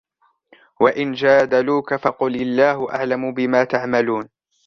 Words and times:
وإن 0.81 1.13
جادلوك 1.13 1.93
فقل 1.95 2.35
الله 2.35 2.93
أعلم 2.95 3.33
بما 3.33 3.63
تعملون 3.63 4.29